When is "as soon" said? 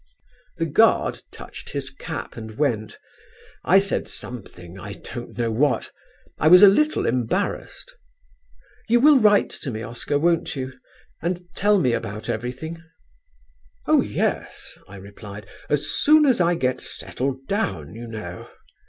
15.69-16.25